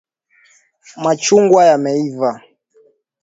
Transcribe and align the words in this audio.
Machungwa 1.03 1.61
yameiva. 1.69 2.31